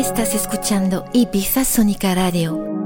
Estás 0.00 0.34
escuchando 0.34 1.04
Ibiza 1.12 1.62
Sónica 1.62 2.14
Radio. 2.14 2.79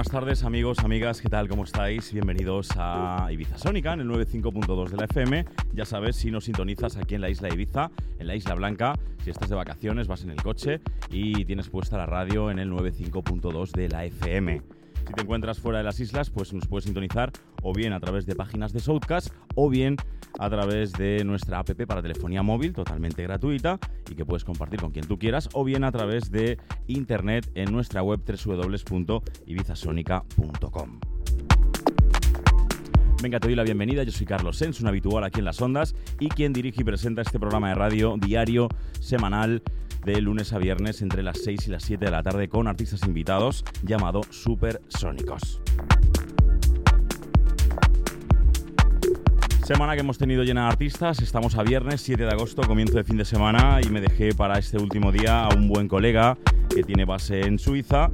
Buenas 0.00 0.12
tardes 0.12 0.44
amigos, 0.44 0.78
amigas, 0.78 1.20
¿qué 1.20 1.28
tal? 1.28 1.46
¿Cómo 1.46 1.64
estáis? 1.64 2.10
Bienvenidos 2.10 2.70
a 2.76 3.28
Ibiza 3.30 3.58
Sónica 3.58 3.92
en 3.92 4.00
el 4.00 4.08
95.2 4.08 4.88
de 4.88 4.96
la 4.96 5.04
FM. 5.04 5.44
Ya 5.74 5.84
sabes, 5.84 6.16
si 6.16 6.30
nos 6.30 6.44
sintonizas 6.44 6.96
aquí 6.96 7.16
en 7.16 7.20
la 7.20 7.28
isla 7.28 7.52
Ibiza, 7.52 7.90
en 8.18 8.26
la 8.26 8.34
isla 8.34 8.54
Blanca, 8.54 8.94
si 9.22 9.28
estás 9.28 9.50
de 9.50 9.56
vacaciones, 9.56 10.08
vas 10.08 10.24
en 10.24 10.30
el 10.30 10.42
coche 10.42 10.80
y 11.10 11.44
tienes 11.44 11.68
puesta 11.68 11.98
la 11.98 12.06
radio 12.06 12.50
en 12.50 12.58
el 12.58 12.70
95.2 12.70 13.72
de 13.72 13.88
la 13.90 14.06
FM. 14.06 14.62
Si 15.06 15.12
te 15.12 15.20
encuentras 15.20 15.58
fuera 15.58 15.80
de 15.80 15.84
las 15.84 16.00
islas, 16.00 16.30
pues 16.30 16.54
nos 16.54 16.66
puedes 16.66 16.84
sintonizar 16.84 17.30
o 17.62 17.74
bien 17.74 17.92
a 17.92 18.00
través 18.00 18.24
de 18.24 18.34
páginas 18.34 18.72
de 18.72 18.80
Soundcast 18.80 19.34
o 19.54 19.68
bien 19.68 19.96
a 20.38 20.48
través 20.48 20.92
de 20.92 21.24
nuestra 21.24 21.58
app 21.58 21.72
para 21.86 22.00
telefonía 22.00 22.42
móvil 22.42 22.72
totalmente 22.72 23.22
gratuita 23.22 23.78
y 24.10 24.14
que 24.14 24.24
puedes 24.24 24.44
compartir 24.44 24.80
con 24.80 24.92
quien 24.92 25.06
tú 25.06 25.18
quieras 25.18 25.50
o 25.52 25.64
bien 25.64 25.84
a 25.84 25.92
través 25.92 26.30
de 26.30 26.56
internet 26.86 27.50
en 27.54 27.70
nuestra 27.72 28.02
web 28.02 28.20
www.ibizasonica.com. 28.26 31.00
Venga, 33.22 33.38
te 33.38 33.48
doy 33.48 33.54
la 33.54 33.64
bienvenida. 33.64 34.02
Yo 34.02 34.12
soy 34.12 34.24
Carlos 34.24 34.56
Sens, 34.56 34.80
un 34.80 34.86
habitual 34.86 35.24
aquí 35.24 35.40
en 35.40 35.44
las 35.44 35.60
ondas 35.60 35.94
y 36.18 36.30
quien 36.30 36.54
dirige 36.54 36.80
y 36.80 36.84
presenta 36.84 37.20
este 37.20 37.38
programa 37.38 37.68
de 37.68 37.74
radio 37.74 38.16
diario, 38.18 38.68
semanal, 38.98 39.62
de 40.04 40.20
lunes 40.22 40.54
a 40.54 40.58
viernes 40.58 41.02
entre 41.02 41.22
las 41.22 41.42
6 41.42 41.68
y 41.68 41.70
las 41.70 41.82
7 41.82 42.02
de 42.04 42.10
la 42.10 42.22
tarde 42.22 42.48
con 42.48 42.66
artistas 42.66 43.06
invitados 43.06 43.64
llamado 43.82 44.22
Supersónicos. 44.30 45.60
Semana 49.70 49.94
que 49.94 50.00
hemos 50.00 50.18
tenido 50.18 50.42
llena 50.42 50.62
de 50.62 50.66
artistas, 50.70 51.22
estamos 51.22 51.54
a 51.54 51.62
viernes 51.62 52.00
7 52.00 52.24
de 52.24 52.28
agosto, 52.28 52.62
comienzo 52.62 52.96
de 52.96 53.04
fin 53.04 53.16
de 53.16 53.24
semana 53.24 53.78
y 53.80 53.88
me 53.88 54.00
dejé 54.00 54.34
para 54.34 54.58
este 54.58 54.78
último 54.78 55.12
día 55.12 55.44
a 55.44 55.54
un 55.54 55.68
buen 55.68 55.86
colega 55.86 56.36
que 56.74 56.82
tiene 56.82 57.04
base 57.04 57.42
en 57.42 57.56
Suiza 57.56 58.10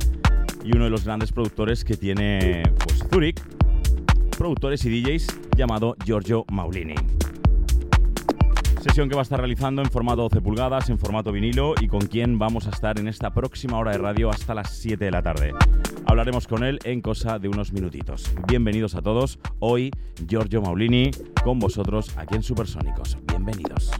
y 0.63 0.77
uno 0.77 0.85
de 0.85 0.91
los 0.91 1.07
grandes 1.07 1.33
productores 1.33 1.83
que 1.83 1.97
tiene 1.97 2.63
pues, 2.85 3.03
Zurich, 3.11 3.43
productores 4.37 4.85
y 4.85 5.01
DJs 5.01 5.27
llamado 5.57 5.97
Giorgio 6.05 6.45
Maulini. 6.53 6.97
Sesión 8.83 9.09
que 9.09 9.15
va 9.15 9.23
a 9.23 9.25
estar 9.25 9.39
realizando 9.39 9.81
en 9.81 9.91
formato 9.91 10.29
12 10.29 10.43
pulgadas, 10.43 10.91
en 10.91 10.99
formato 10.99 11.33
vinilo 11.33 11.73
y 11.81 11.89
con 11.89 12.03
quien 12.03 12.39
vamos 12.39 12.67
a 12.67 12.71
estar 12.71 13.01
en 13.01 13.09
esta 13.09 13.33
próxima 13.33 13.79
hora 13.79 13.93
de 13.93 13.99
radio 13.99 14.29
hasta 14.29 14.55
las 14.55 14.77
7 14.77 15.03
de 15.03 15.11
la 15.11 15.23
tarde. 15.23 15.55
Hablaremos 16.07 16.47
con 16.47 16.63
él 16.63 16.79
en 16.85 17.01
cosa 17.01 17.39
de 17.39 17.49
unos 17.49 17.73
minutitos. 17.73 18.31
Bienvenidos 18.47 18.95
a 18.95 19.03
todos. 19.03 19.39
Hoy, 19.59 19.91
Giorgio 20.27 20.63
Maulini, 20.63 21.11
con 21.43 21.59
vosotros 21.59 22.17
aquí 22.17 22.37
en 22.37 22.43
Supersónicos. 22.43 23.19
Bienvenidos. 23.27 23.91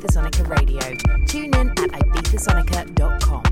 Ibiza 0.00 0.12
Sonica 0.12 0.48
Radio. 0.48 0.78
Tune 1.26 1.54
in 1.60 1.68
at 1.68 1.92
ibizasonica.com. 1.92 3.49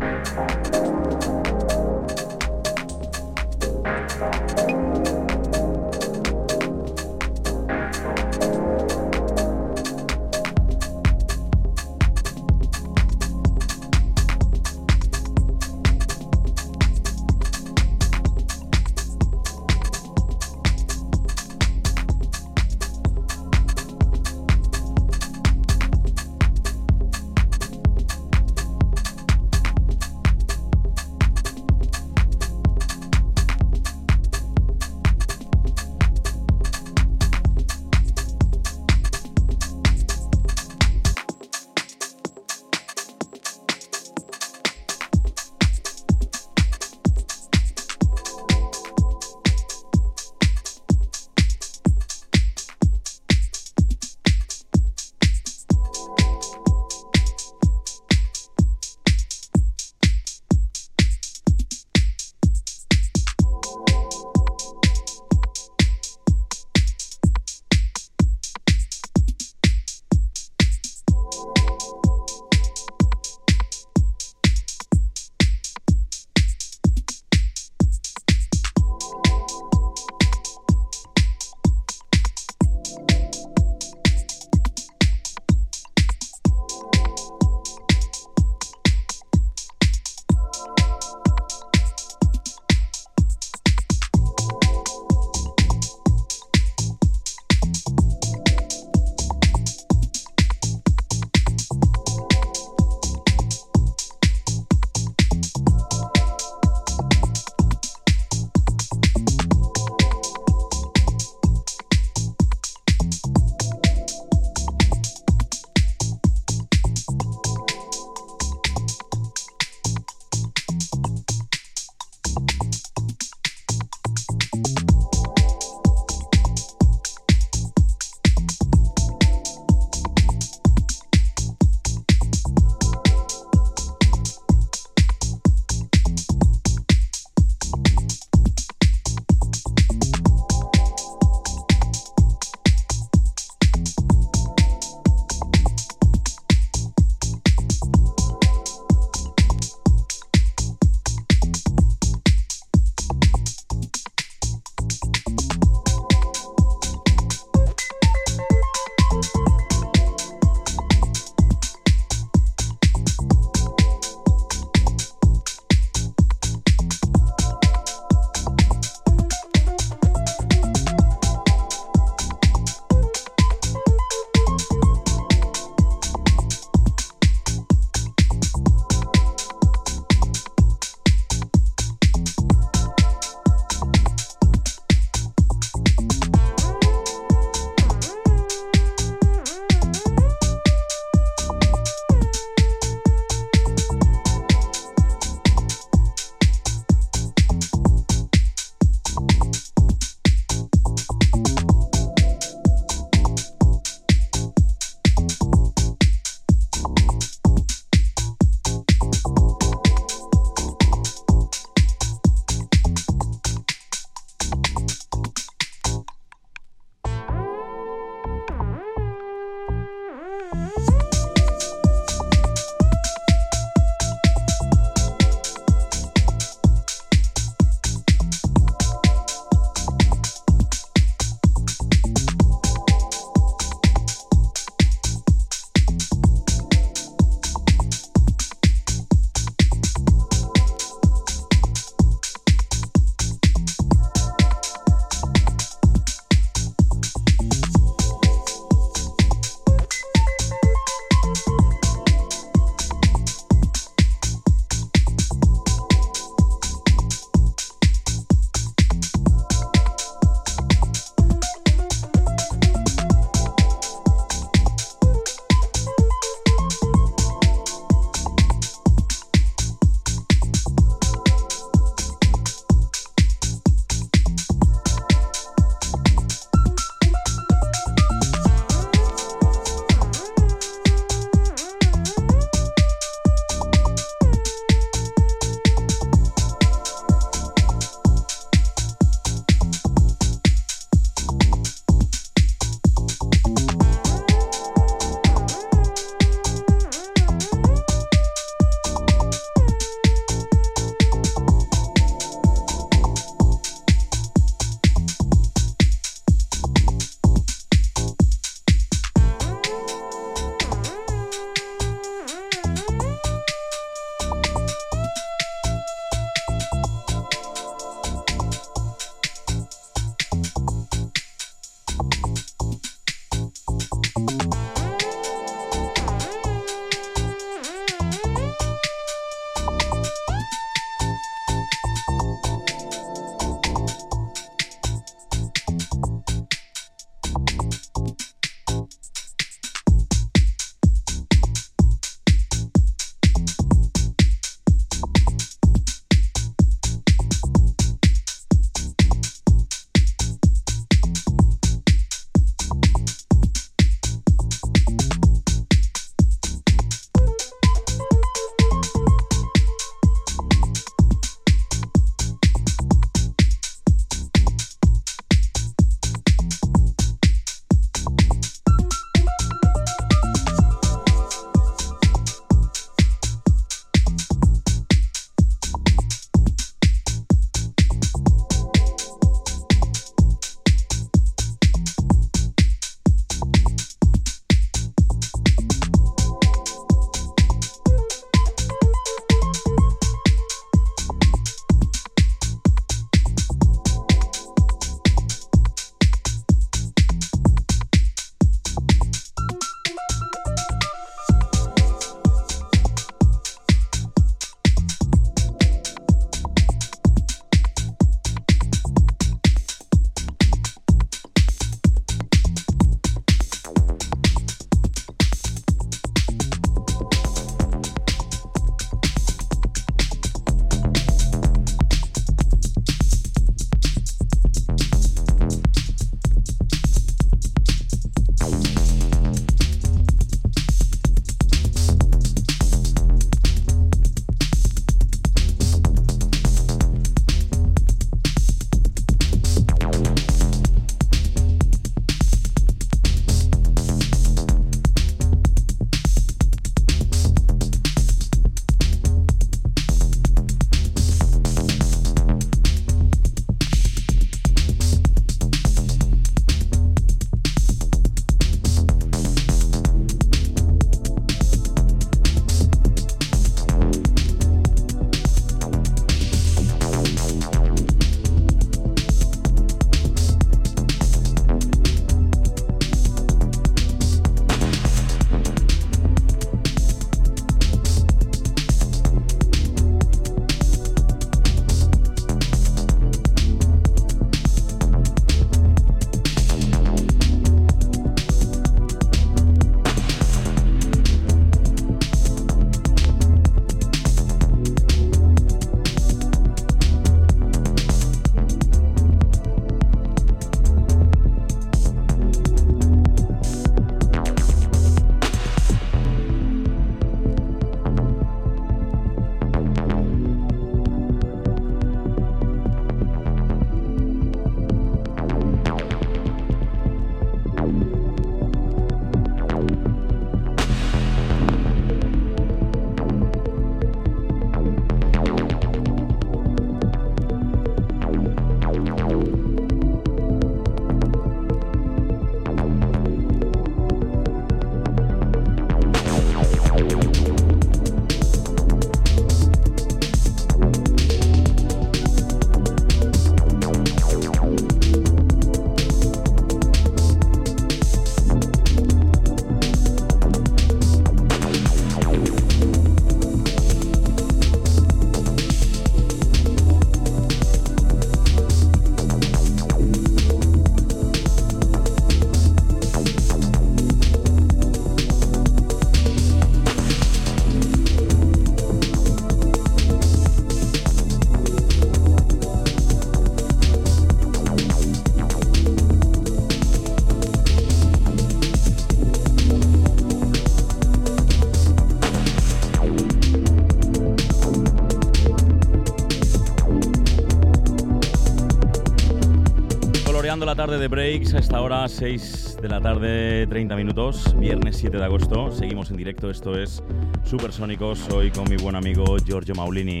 tarde 590.58 590.78
de 590.78 590.88
breaks, 590.88 591.34
a 591.34 591.38
esta 591.38 591.60
hora 591.60 591.86
6 591.86 592.56
de 592.60 592.68
la 592.68 592.80
tarde, 592.80 593.46
30 593.46 593.76
minutos, 593.76 594.34
viernes 594.40 594.76
7 594.78 594.96
de 594.96 595.04
agosto. 595.04 595.52
Seguimos 595.52 595.92
en 595.92 595.96
directo, 595.96 596.30
esto 596.30 596.58
es 596.58 596.82
Supersónicos, 597.22 598.00
hoy 598.10 598.32
con 598.32 598.50
mi 598.50 598.56
buen 598.56 598.74
amigo 598.74 599.18
Giorgio 599.24 599.54
Maulini. 599.54 600.00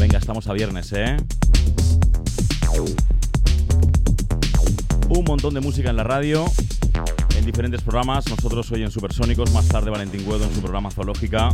Venga, 0.00 0.18
estamos 0.18 0.48
a 0.48 0.54
viernes, 0.54 0.92
¿eh? 0.92 1.18
Un 5.08 5.24
montón 5.24 5.54
de 5.54 5.60
música 5.60 5.90
en 5.90 5.96
la 5.98 6.02
radio, 6.02 6.46
en 7.36 7.46
diferentes 7.46 7.82
programas. 7.82 8.28
Nosotros 8.28 8.72
hoy 8.72 8.82
en 8.82 8.90
Supersónicos, 8.90 9.52
más 9.52 9.68
tarde 9.68 9.90
Valentín 9.90 10.24
Guedo 10.24 10.42
en 10.42 10.52
su 10.52 10.60
programa 10.60 10.90
Zoológica. 10.90 11.50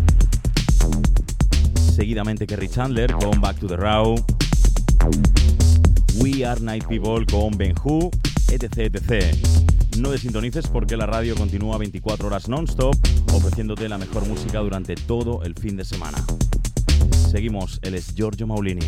Seguidamente 1.95 2.47
Kerry 2.47 2.71
Chandler 2.71 3.13
con 3.13 3.43
Back 3.43 3.59
to 3.59 3.67
the 3.67 3.77
Raw. 3.77 4.15
We 6.17 6.45
Are 6.45 6.61
Night 6.61 6.87
People 6.87 7.25
con 7.27 7.57
Ben 7.57 7.75
Hu, 7.83 8.11
etc, 8.51 8.95
etc. 8.95 9.37
No 9.99 10.11
desintonices 10.11 10.67
porque 10.69 10.97
la 10.97 11.07
radio 11.07 11.35
continúa 11.35 11.79
24 11.79 12.27
horas 12.27 12.49
non-stop 12.49 12.95
ofreciéndote 13.33 13.89
la 13.89 13.99
mejor 13.99 14.27
música 14.27 14.61
durante 14.61 14.95
todo 14.95 15.43
el 15.43 15.55
fin 15.55 15.77
de 15.77 15.85
semana. 15.85 16.25
Seguimos, 17.31 17.81
él 17.83 17.95
es 17.95 18.15
Giorgio 18.15 18.47
Maulini. 18.47 18.85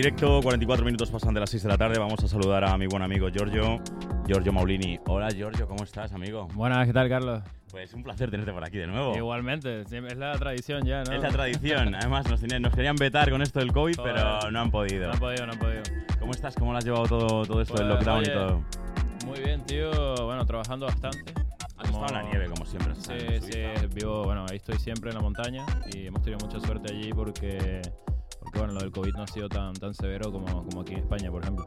Directo, 0.00 0.40
44 0.42 0.84
minutos 0.84 1.10
pasan 1.10 1.34
de 1.34 1.40
las 1.40 1.50
6 1.50 1.64
de 1.64 1.68
la 1.68 1.76
tarde. 1.76 1.98
Vamos 1.98 2.22
a 2.24 2.26
saludar 2.26 2.64
a 2.64 2.78
mi 2.78 2.86
buen 2.86 3.02
amigo 3.02 3.28
Giorgio, 3.28 3.82
Giorgio 4.26 4.50
Maulini. 4.50 4.98
Hola 5.06 5.28
Giorgio, 5.30 5.66
¿cómo 5.68 5.84
estás, 5.84 6.12
amigo? 6.12 6.48
Buenas, 6.54 6.86
¿qué 6.86 6.92
tal, 6.94 7.08
Carlos? 7.08 7.42
Pues 7.70 7.92
un 7.92 8.02
placer 8.02 8.30
tenerte 8.30 8.50
por 8.52 8.64
aquí 8.64 8.78
de 8.78 8.86
nuevo. 8.86 9.14
Igualmente, 9.16 9.82
es 9.82 10.16
la 10.16 10.32
tradición 10.38 10.86
ya, 10.86 11.02
¿no? 11.04 11.12
Es 11.12 11.20
la 11.20 11.28
tradición. 11.28 11.94
Además, 11.94 12.30
nos, 12.30 12.42
nos 12.42 12.74
querían 12.74 12.96
vetar 12.96 13.30
con 13.30 13.42
esto 13.42 13.58
del 13.58 13.72
COVID, 13.72 13.96
pero 14.02 14.50
no 14.50 14.60
han 14.60 14.70
podido. 14.70 15.08
No 15.08 15.12
han 15.12 15.18
podido, 15.18 15.46
no 15.46 15.52
han 15.52 15.58
podido. 15.58 15.82
¿Cómo 16.18 16.32
estás? 16.32 16.54
¿Cómo 16.54 16.72
lo 16.72 16.78
has 16.78 16.84
llevado 16.84 17.06
todo, 17.06 17.44
todo 17.44 17.60
esto 17.60 17.74
del 17.74 17.88
pues, 17.88 18.06
lockdown 18.06 18.22
y 18.22 18.32
todo? 18.32 18.64
Muy 19.26 19.40
bien, 19.40 19.60
tío. 19.66 19.90
Bueno, 20.24 20.46
trabajando 20.46 20.86
bastante. 20.86 21.34
Has 21.76 21.86
estado 21.86 22.06
en 22.06 22.14
la 22.14 22.22
nieve, 22.22 22.46
como 22.48 22.64
siempre. 22.64 22.94
Sí, 22.94 23.52
sí, 23.52 23.86
vivo, 23.94 24.24
bueno, 24.24 24.46
ahí 24.48 24.56
estoy 24.56 24.78
siempre 24.78 25.10
en 25.10 25.16
la 25.16 25.22
montaña 25.22 25.66
y 25.92 26.06
hemos 26.06 26.22
tenido 26.22 26.38
mucha 26.46 26.58
suerte 26.64 26.92
allí 26.92 27.12
porque 27.12 27.82
porque 28.50 28.58
bueno, 28.58 28.74
lo 28.74 28.80
del 28.80 28.90
COVID 28.90 29.14
no 29.14 29.22
ha 29.22 29.26
sido 29.28 29.48
tan, 29.48 29.74
tan 29.74 29.94
severo 29.94 30.32
como, 30.32 30.64
como 30.64 30.80
aquí 30.80 30.94
en 30.94 30.98
España, 30.98 31.30
por 31.30 31.40
ejemplo. 31.40 31.64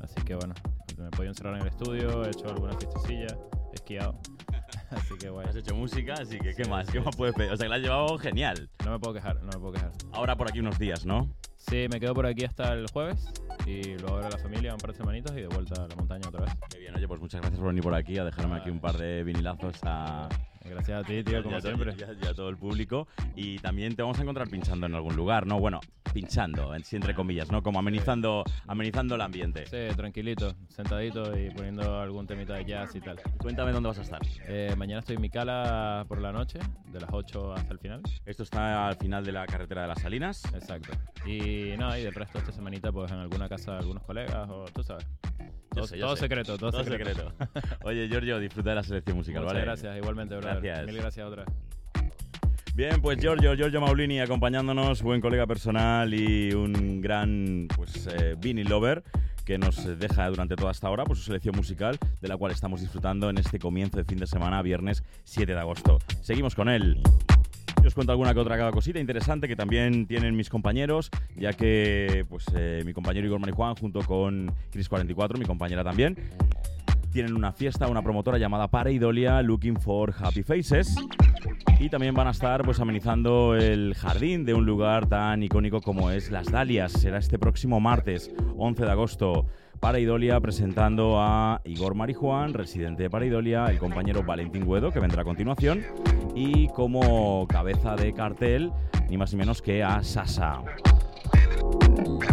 Así 0.00 0.20
que 0.26 0.34
bueno, 0.34 0.54
me 0.98 1.06
he 1.06 1.10
podido 1.10 1.30
encerrar 1.30 1.54
en 1.54 1.62
el 1.62 1.68
estudio, 1.68 2.22
he 2.26 2.28
hecho 2.28 2.48
algunas 2.48 2.76
fiestecillas, 2.76 3.34
he 3.72 3.76
esquiado. 3.76 4.18
así 4.90 5.16
que 5.18 5.30
bueno. 5.30 5.48
Has 5.48 5.56
hecho 5.56 5.74
música, 5.74 6.12
así 6.20 6.38
que 6.38 6.54
¿qué 6.54 6.68
más? 6.68 6.90
¿Qué 6.90 7.00
más 7.00 7.16
puedes 7.16 7.34
pedir? 7.34 7.50
O 7.52 7.56
sea, 7.56 7.64
que 7.64 7.70
la 7.70 7.76
has 7.76 7.82
llevado 7.82 8.18
genial. 8.18 8.68
No 8.84 8.90
me 8.90 8.98
puedo 8.98 9.14
quejar, 9.14 9.42
no 9.42 9.46
me 9.46 9.58
puedo 9.58 9.72
quejar. 9.72 9.92
Ahora 10.12 10.36
por 10.36 10.50
aquí 10.50 10.60
unos 10.60 10.78
días, 10.78 11.06
¿no? 11.06 11.34
Sí, 11.56 11.86
me 11.90 11.98
quedo 11.98 12.12
por 12.12 12.26
aquí 12.26 12.44
hasta 12.44 12.74
el 12.74 12.86
jueves 12.92 13.32
y 13.66 13.96
luego 13.96 14.16
ahora 14.16 14.28
la 14.28 14.38
familia, 14.38 14.74
un 14.74 14.80
par 14.80 14.92
de 14.92 14.98
semanitos 14.98 15.32
y 15.32 15.40
de 15.40 15.48
vuelta 15.48 15.82
a 15.82 15.88
la 15.88 15.96
montaña 15.96 16.28
otra 16.28 16.42
vez. 16.42 16.52
Qué 16.68 16.78
bien, 16.78 16.94
oye, 16.94 17.08
pues 17.08 17.20
muchas 17.22 17.40
gracias 17.40 17.58
por 17.58 17.68
venir 17.68 17.82
por 17.82 17.94
aquí 17.94 18.18
a 18.18 18.24
dejarme 18.24 18.56
aquí 18.56 18.68
un 18.68 18.80
par 18.80 18.98
de 18.98 19.24
vinilazos 19.24 19.78
a, 19.84 20.28
Gracias 20.68 21.02
a 21.02 21.06
ti, 21.06 21.22
tío, 21.24 21.42
como 21.42 21.56
y 21.56 21.58
a 21.58 21.60
to- 21.62 21.68
siempre. 21.68 21.94
y 21.98 22.02
a- 22.02 22.12
y 22.12 22.26
a 22.26 22.34
todo 22.34 22.48
el 22.48 22.56
público. 22.56 23.08
Y 23.34 23.58
también 23.58 23.94
te 23.96 24.02
vamos 24.02 24.18
a 24.18 24.22
encontrar 24.22 24.48
pinchando 24.48 24.86
en 24.86 24.94
algún 24.94 25.16
lugar, 25.16 25.46
¿no? 25.46 25.58
Bueno, 25.58 25.80
pinchando, 26.12 26.74
entre 26.74 27.14
comillas, 27.14 27.50
¿no? 27.52 27.62
Como 27.62 27.78
amenizando, 27.78 28.42
amenizando 28.66 29.14
el 29.14 29.20
ambiente. 29.20 29.66
Sí, 29.66 29.94
tranquilito, 29.96 30.54
sentadito 30.68 31.38
y 31.38 31.50
poniendo 31.50 32.00
algún 32.00 32.26
temita 32.26 32.54
de 32.54 32.64
jazz 32.64 32.94
y 32.96 33.00
tal. 33.00 33.20
Cuéntame 33.38 33.72
dónde 33.72 33.88
vas 33.88 33.98
a 33.98 34.02
estar. 34.02 34.20
Eh, 34.46 34.74
mañana 34.76 35.00
estoy 35.00 35.16
en 35.16 35.22
Micala 35.22 36.04
por 36.08 36.20
la 36.20 36.32
noche, 36.32 36.58
de 36.86 37.00
las 37.00 37.10
8 37.12 37.52
hasta 37.52 37.72
el 37.72 37.78
final. 37.78 38.02
Esto 38.24 38.42
está 38.42 38.88
al 38.88 38.96
final 38.96 39.24
de 39.24 39.32
la 39.32 39.46
carretera 39.46 39.82
de 39.82 39.88
las 39.88 40.00
Salinas. 40.00 40.42
Exacto. 40.54 40.92
Y 41.26 41.74
nada, 41.78 41.98
y 41.98 42.04
del 42.04 42.14
resto 42.14 42.38
esta 42.38 42.52
semanita 42.52 42.90
pues 42.90 43.10
en 43.12 43.18
alguna 43.18 43.48
casa 43.48 43.72
de 43.72 43.78
algunos 43.78 44.02
colegas 44.04 44.48
o 44.48 44.64
tú 44.74 44.82
sabes. 44.82 45.06
Yo 45.74 45.82
Todo, 45.82 45.86
sé, 45.86 45.98
todo 45.98 46.16
sé. 46.16 46.22
secreto, 46.22 46.58
todo, 46.58 46.70
Todo 46.72 46.84
secreto. 46.84 47.32
secreto. 47.36 47.76
Oye, 47.84 48.08
Giorgio, 48.08 48.38
disfruta 48.38 48.70
de 48.70 48.76
la 48.76 48.82
selección 48.82 49.16
musical, 49.16 49.42
Muchas 49.42 49.54
¿vale? 49.54 49.64
gracias, 49.66 49.96
igualmente, 49.96 50.36
brother. 50.36 50.60
Gracias. 50.62 50.86
Mil 50.86 50.96
gracias 50.96 51.26
otra. 51.26 51.44
Bien, 52.74 53.00
pues 53.02 53.18
Giorgio, 53.20 53.54
Giorgio 53.54 53.80
Maulini 53.80 54.20
acompañándonos, 54.20 55.02
buen 55.02 55.20
colega 55.20 55.46
personal 55.48 56.14
y 56.14 56.52
un 56.52 57.00
gran 57.00 57.66
pues 57.74 58.06
eh, 58.06 58.36
vinyl 58.38 58.68
lover 58.68 59.02
que 59.44 59.58
nos 59.58 59.98
deja 59.98 60.28
durante 60.28 60.54
toda 60.56 60.70
esta 60.70 60.88
hora 60.88 61.04
pues, 61.04 61.18
su 61.18 61.24
selección 61.24 61.56
musical, 61.56 61.98
de 62.20 62.28
la 62.28 62.36
cual 62.36 62.52
estamos 62.52 62.80
disfrutando 62.80 63.30
en 63.30 63.38
este 63.38 63.58
comienzo 63.58 63.96
de 63.96 64.04
fin 64.04 64.18
de 64.18 64.26
semana, 64.26 64.62
viernes 64.62 65.02
7 65.24 65.52
de 65.54 65.58
agosto. 65.58 65.98
Seguimos 66.22 66.54
con 66.54 66.68
él. 66.68 67.00
Os 67.88 67.94
cuento 67.94 68.12
alguna 68.12 68.34
que 68.34 68.40
otra 68.40 68.70
cosita 68.70 69.00
interesante 69.00 69.48
que 69.48 69.56
también 69.56 70.06
tienen 70.06 70.36
mis 70.36 70.50
compañeros, 70.50 71.10
ya 71.34 71.54
que 71.54 72.26
pues 72.28 72.44
eh, 72.54 72.82
mi 72.84 72.92
compañero 72.92 73.26
Igor 73.26 73.40
Marijuán 73.40 73.76
junto 73.76 74.00
con 74.02 74.52
Chris44, 74.70 75.38
mi 75.38 75.46
compañera 75.46 75.82
también, 75.82 76.14
tienen 77.10 77.34
una 77.34 77.50
fiesta, 77.50 77.88
una 77.88 78.02
promotora 78.02 78.36
llamada 78.36 78.68
Pareidolia 78.68 79.40
Looking 79.40 79.80
for 79.80 80.14
Happy 80.20 80.42
Faces. 80.42 80.96
Y 81.80 81.88
también 81.88 82.14
van 82.14 82.26
a 82.26 82.32
estar 82.32 82.62
pues 82.62 82.78
amenizando 82.78 83.56
el 83.56 83.94
jardín 83.94 84.44
de 84.44 84.52
un 84.52 84.66
lugar 84.66 85.08
tan 85.08 85.42
icónico 85.42 85.80
como 85.80 86.10
es 86.10 86.30
Las 86.30 86.52
Dalias. 86.52 86.92
Será 86.92 87.16
este 87.16 87.38
próximo 87.38 87.80
martes, 87.80 88.30
11 88.58 88.84
de 88.84 88.90
agosto. 88.90 89.46
Pareidolia 89.80 90.40
presentando 90.40 91.20
a 91.20 91.60
Igor 91.64 91.94
Marijuán, 91.94 92.52
residente 92.52 93.04
de 93.04 93.10
Pareidolia, 93.10 93.66
el 93.66 93.78
compañero 93.78 94.22
Valentín 94.24 94.66
Guedo, 94.66 94.90
que 94.90 94.98
vendrá 95.00 95.22
a 95.22 95.24
continuación, 95.24 95.84
y 96.34 96.68
como 96.68 97.46
cabeza 97.46 97.94
de 97.94 98.12
cartel, 98.12 98.72
ni 99.08 99.16
más 99.16 99.32
ni 99.32 99.38
menos 99.38 99.62
que 99.62 99.82
a 99.82 100.02
Sasa. 100.02 100.62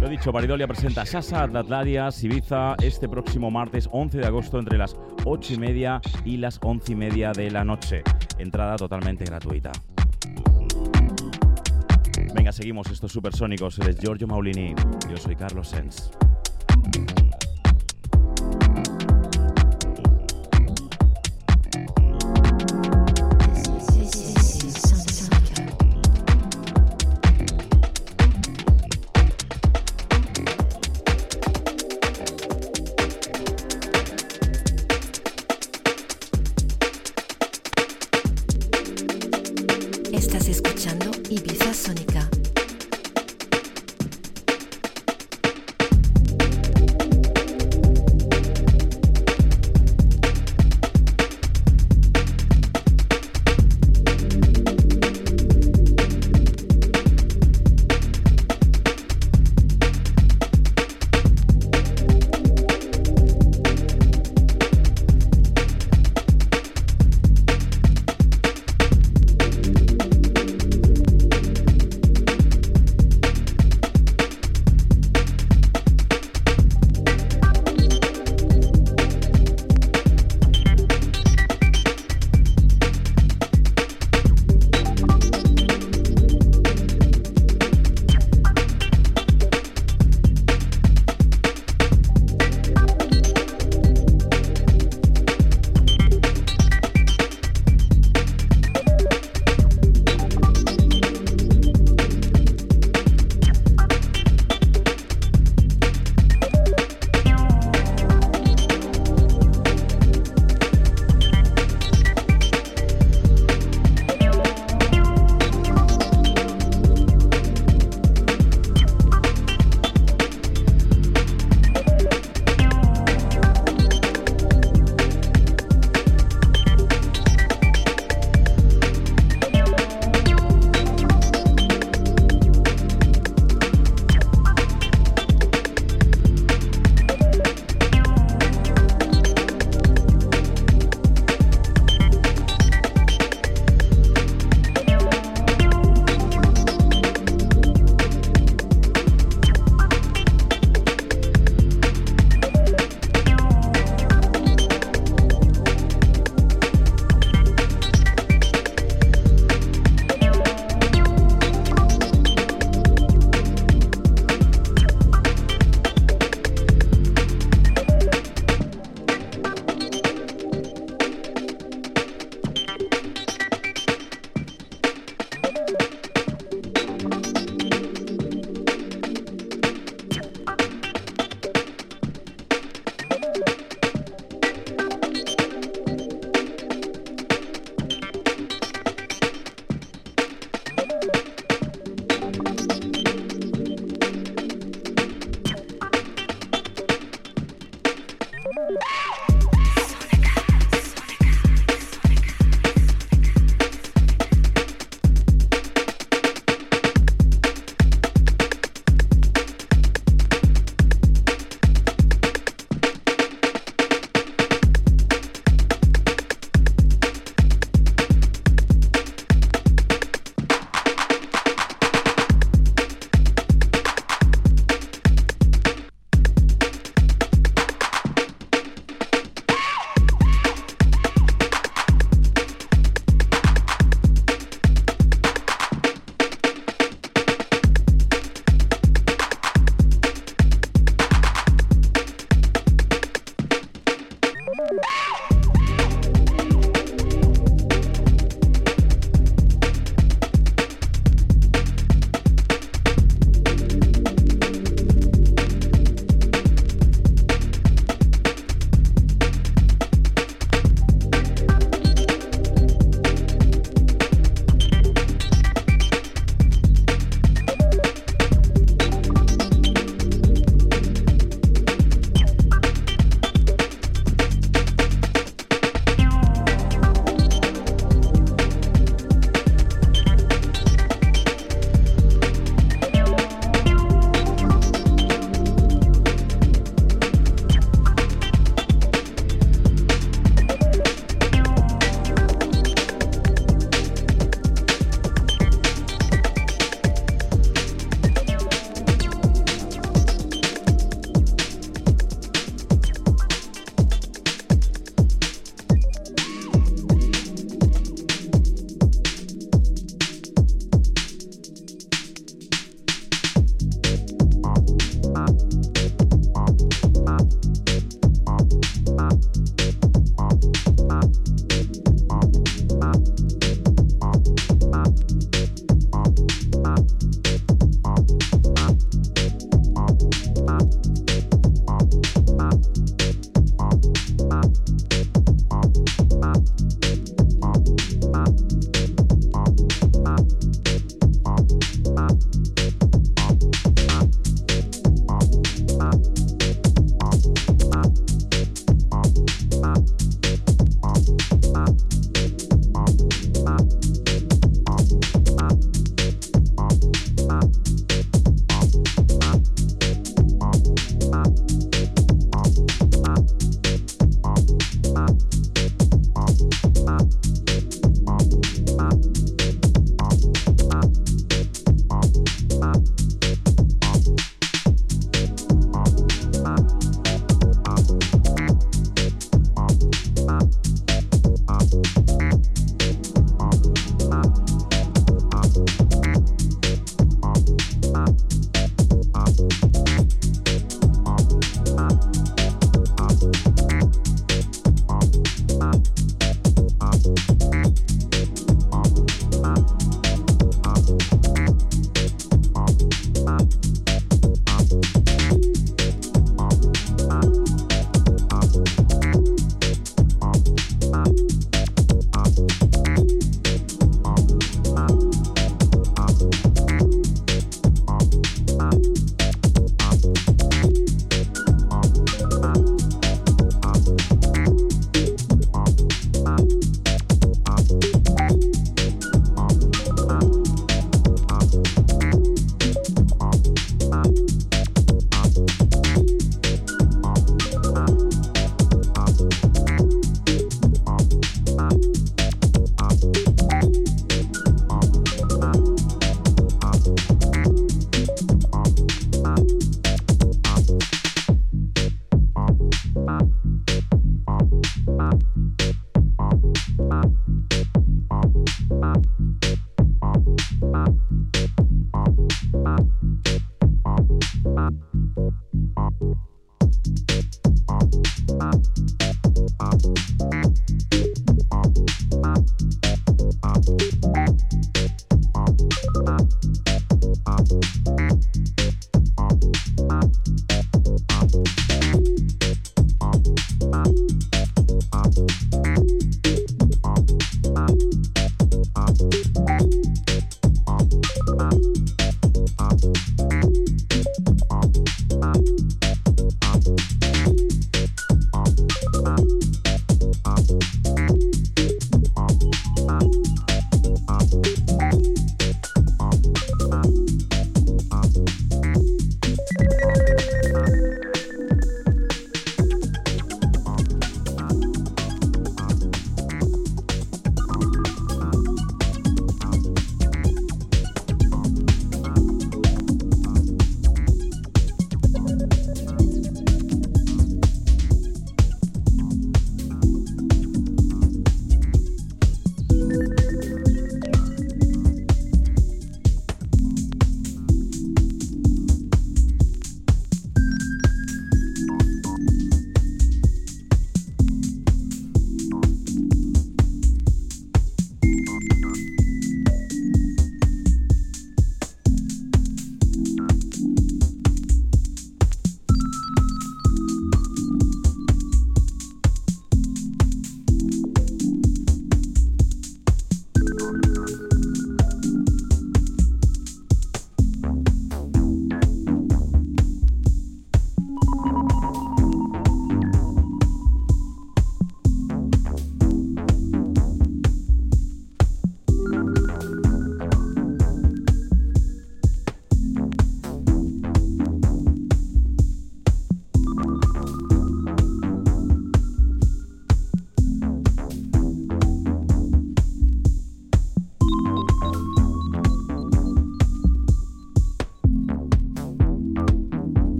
Lo 0.00 0.08
dicho, 0.08 0.32
Paridolia 0.32 0.66
presenta 0.66 1.06
Sasa 1.06 1.42
Atlatlarias 1.42 2.22
Ibiza 2.22 2.76
este 2.82 3.08
próximo 3.08 3.50
martes 3.50 3.88
11 3.90 4.18
de 4.18 4.26
agosto 4.26 4.58
entre 4.58 4.78
las 4.78 4.96
8 5.24 5.54
y 5.54 5.58
media 5.58 6.00
y 6.24 6.36
las 6.36 6.58
11 6.62 6.92
y 6.92 6.96
media 6.96 7.32
de 7.32 7.50
la 7.50 7.64
noche. 7.64 8.02
Entrada 8.38 8.76
totalmente 8.76 9.24
gratuita. 9.24 9.72
Venga, 12.34 12.52
seguimos 12.52 12.90
estos 12.90 13.12
supersónicos. 13.12 13.78
Él 13.78 13.88
es 13.88 13.98
Giorgio 13.98 14.26
Maulini. 14.26 14.74
Yo 15.10 15.16
soy 15.16 15.36
Carlos 15.36 15.68
Sens. 15.68 16.10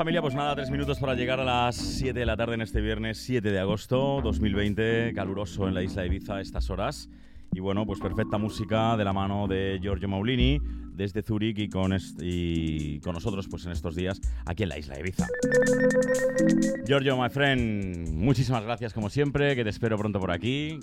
Familia, 0.00 0.22
pues 0.22 0.34
nada, 0.34 0.54
tres 0.54 0.70
minutos 0.70 0.98
para 0.98 1.14
llegar 1.14 1.40
a 1.40 1.44
las 1.44 1.76
7 1.76 2.18
de 2.18 2.24
la 2.24 2.34
tarde 2.34 2.54
en 2.54 2.62
este 2.62 2.80
viernes 2.80 3.18
7 3.18 3.50
de 3.50 3.58
agosto 3.58 4.22
2020, 4.24 5.12
caluroso 5.14 5.68
en 5.68 5.74
la 5.74 5.82
isla 5.82 6.00
de 6.00 6.08
Ibiza 6.08 6.36
a 6.36 6.40
estas 6.40 6.70
horas. 6.70 7.10
Y 7.52 7.60
bueno, 7.60 7.84
pues 7.84 8.00
perfecta 8.00 8.38
música 8.38 8.96
de 8.96 9.04
la 9.04 9.12
mano 9.12 9.46
de 9.46 9.78
Giorgio 9.82 10.08
Maulini 10.08 10.58
desde 10.94 11.22
Zurich 11.22 11.58
y 11.58 11.68
con, 11.68 11.94
y 12.18 12.98
con 13.00 13.12
nosotros 13.12 13.46
pues 13.50 13.66
en 13.66 13.72
estos 13.72 13.94
días 13.94 14.22
aquí 14.46 14.62
en 14.62 14.70
la 14.70 14.78
isla 14.78 14.94
de 14.94 15.00
Ibiza. 15.00 15.26
Giorgio, 16.86 17.20
my 17.20 17.28
friend, 17.28 18.08
muchísimas 18.08 18.64
gracias 18.64 18.94
como 18.94 19.10
siempre, 19.10 19.54
que 19.54 19.64
te 19.64 19.70
espero 19.70 19.98
pronto 19.98 20.18
por 20.18 20.30
aquí 20.30 20.80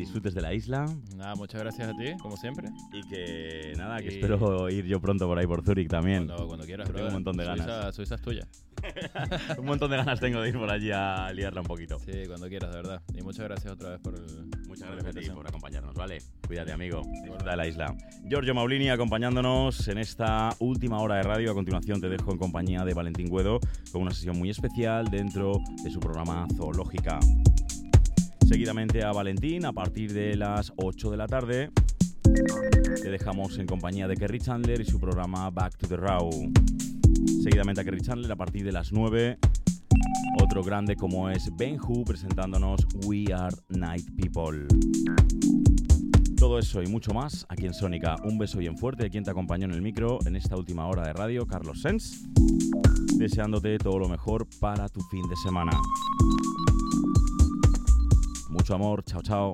disfrutes 0.00 0.34
de 0.34 0.40
la 0.40 0.54
isla. 0.54 0.86
Nada, 1.16 1.34
muchas 1.34 1.60
gracias 1.60 1.88
a 1.88 1.92
ti, 1.92 2.16
como 2.20 2.36
siempre. 2.36 2.68
Y 2.92 3.02
que 3.08 3.72
nada, 3.76 3.98
que 3.98 4.08
espero 4.08 4.68
ir 4.70 4.86
yo 4.86 5.00
pronto 5.00 5.26
por 5.26 5.38
ahí 5.38 5.46
por 5.46 5.62
Zurich 5.62 5.88
también. 5.88 6.26
Cuando, 6.26 6.64
quieras, 6.64 6.90
Tengo 6.90 7.06
un 7.08 7.12
montón 7.12 7.36
de 7.36 7.44
ganas. 7.44 7.94
Suiza, 7.94 8.14
es 8.14 8.22
tuya. 8.22 8.48
un 9.58 9.66
montón 9.66 9.90
de 9.90 9.98
ganas 9.98 10.18
tengo 10.20 10.40
de 10.40 10.48
ir 10.48 10.58
por 10.58 10.70
allí 10.70 10.90
a 10.90 11.30
liarla 11.32 11.60
un 11.60 11.66
poquito. 11.66 11.98
Sí, 11.98 12.12
cuando 12.26 12.48
quieras, 12.48 12.70
de 12.70 12.76
verdad. 12.76 13.02
Y 13.14 13.22
muchas 13.22 13.44
gracias 13.44 13.72
otra 13.72 13.90
vez 13.90 14.00
por 14.00 14.14
el. 14.14 14.22
Muchas 14.66 14.90
gracias 14.90 15.16
a 15.16 15.20
ti 15.20 15.30
por 15.30 15.46
acompañarnos, 15.46 15.94
¿vale? 15.94 16.18
Cuídate, 16.46 16.72
amigo. 16.72 17.02
Disfruta 17.22 17.50
de 17.50 17.56
la 17.56 17.66
isla. 17.66 17.94
Giorgio 18.28 18.54
Maulini 18.54 18.88
acompañándonos 18.88 19.86
en 19.88 19.98
esta 19.98 20.50
última 20.60 20.98
hora 20.98 21.16
de 21.16 21.22
radio. 21.24 21.50
A 21.50 21.54
continuación 21.54 22.00
te 22.00 22.08
dejo 22.08 22.32
en 22.32 22.38
compañía 22.38 22.84
de 22.84 22.94
Valentín 22.94 23.28
Guedo 23.28 23.60
con 23.92 24.02
una 24.02 24.12
sesión 24.12 24.38
muy 24.38 24.50
especial 24.50 25.10
dentro 25.10 25.52
de 25.84 25.90
su 25.90 26.00
programa 26.00 26.46
Zoológica 26.56 27.20
seguidamente 28.50 29.04
a 29.04 29.12
Valentín 29.12 29.64
a 29.64 29.72
partir 29.72 30.12
de 30.12 30.34
las 30.34 30.72
8 30.74 31.12
de 31.12 31.16
la 31.16 31.28
tarde. 31.28 31.70
Te 33.00 33.08
dejamos 33.08 33.56
en 33.58 33.66
compañía 33.66 34.08
de 34.08 34.16
Kerry 34.16 34.40
Chandler 34.40 34.80
y 34.80 34.84
su 34.84 34.98
programa 34.98 35.48
Back 35.50 35.76
to 35.76 35.86
the 35.86 35.96
Raw. 35.96 36.28
Seguidamente 37.44 37.80
a 37.80 37.84
Kerry 37.84 38.00
Chandler 38.00 38.32
a 38.32 38.34
partir 38.34 38.64
de 38.64 38.72
las 38.72 38.90
9. 38.90 39.38
Otro 40.42 40.64
grande 40.64 40.96
como 40.96 41.30
es 41.30 41.48
Ben 41.56 41.78
Hu 41.80 42.02
presentándonos 42.02 42.88
We 43.06 43.32
Are 43.32 43.54
Night 43.68 44.06
People. 44.16 44.66
Todo 46.36 46.58
eso 46.58 46.82
y 46.82 46.88
mucho 46.88 47.14
más 47.14 47.46
aquí 47.48 47.66
en 47.66 47.74
Sónica. 47.74 48.16
Un 48.24 48.36
beso 48.36 48.58
bien 48.58 48.76
fuerte 48.76 49.04
de 49.04 49.10
quien 49.10 49.22
te 49.22 49.30
acompañó 49.30 49.66
en 49.66 49.74
el 49.74 49.80
micro 49.80 50.18
en 50.26 50.34
esta 50.34 50.56
última 50.56 50.88
hora 50.88 51.04
de 51.04 51.12
radio, 51.12 51.46
Carlos 51.46 51.82
Sens. 51.82 52.24
Deseándote 53.14 53.78
todo 53.78 54.00
lo 54.00 54.08
mejor 54.08 54.48
para 54.58 54.88
tu 54.88 55.00
fin 55.02 55.22
de 55.28 55.36
semana. 55.36 55.70
Mucho 58.50 58.74
amor, 58.74 59.02
chao, 59.04 59.22
chao. 59.22 59.52